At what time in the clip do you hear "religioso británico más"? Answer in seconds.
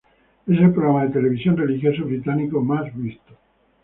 1.57-2.85